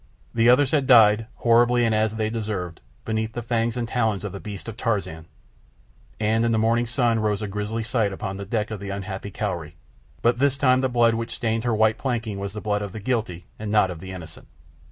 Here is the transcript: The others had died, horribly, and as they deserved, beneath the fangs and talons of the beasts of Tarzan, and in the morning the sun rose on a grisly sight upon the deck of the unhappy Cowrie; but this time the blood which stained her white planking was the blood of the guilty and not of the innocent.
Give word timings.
The 0.33 0.49
others 0.49 0.71
had 0.71 0.87
died, 0.87 1.27
horribly, 1.35 1.85
and 1.85 1.93
as 1.93 2.15
they 2.15 2.31
deserved, 2.31 2.81
beneath 3.05 3.33
the 3.33 3.43
fangs 3.43 3.77
and 3.77 3.87
talons 3.87 4.23
of 4.23 4.31
the 4.31 4.39
beasts 4.39 4.67
of 4.67 4.75
Tarzan, 4.75 5.27
and 6.19 6.43
in 6.43 6.51
the 6.51 6.57
morning 6.57 6.85
the 6.85 6.91
sun 6.91 7.19
rose 7.19 7.43
on 7.43 7.45
a 7.45 7.51
grisly 7.51 7.83
sight 7.83 8.11
upon 8.11 8.37
the 8.37 8.45
deck 8.45 8.71
of 8.71 8.79
the 8.79 8.89
unhappy 8.89 9.29
Cowrie; 9.29 9.75
but 10.23 10.39
this 10.39 10.57
time 10.57 10.81
the 10.81 10.89
blood 10.89 11.13
which 11.13 11.35
stained 11.35 11.65
her 11.65 11.75
white 11.75 11.99
planking 11.99 12.39
was 12.39 12.53
the 12.53 12.61
blood 12.61 12.81
of 12.81 12.93
the 12.93 12.99
guilty 12.99 13.45
and 13.59 13.71
not 13.71 13.91
of 13.91 13.99
the 13.99 14.09
innocent. 14.09 14.47